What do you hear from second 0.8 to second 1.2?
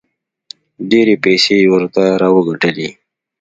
ډېرې